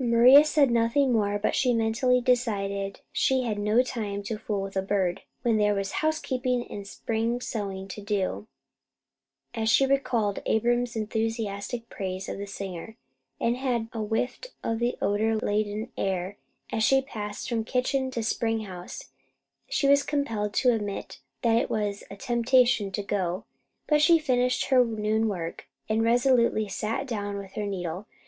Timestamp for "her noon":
24.70-25.28